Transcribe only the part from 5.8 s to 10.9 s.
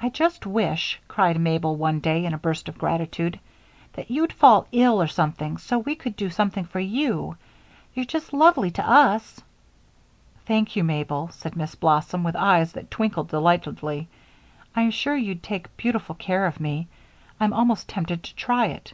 could do something for you. You're just lovely to us." "Thank you,